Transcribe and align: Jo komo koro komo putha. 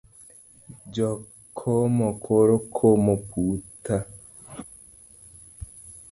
Jo 0.97 1.09
komo 1.59 2.07
koro 2.23 2.55
komo 2.79 3.15
putha. 3.33 3.99